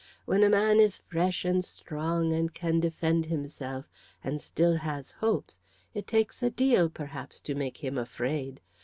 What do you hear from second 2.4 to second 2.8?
can